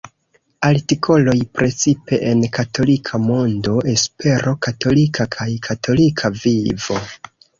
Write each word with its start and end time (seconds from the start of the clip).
Artikoloj 0.67 1.35
precipe 1.57 2.17
en 2.29 2.41
Katolika 2.55 3.19
Mondo, 3.27 3.75
Espero 3.93 4.53
Katolika 4.69 5.29
kaj 5.39 5.49
Katolika 5.69 6.35
Vivo. 6.41 6.99